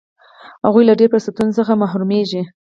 هغه 0.65 0.79
له 0.87 0.93
ډېرو 0.99 1.11
فرصتونو 1.13 1.51
څخه 1.59 1.79
محرومیږي. 1.81 2.41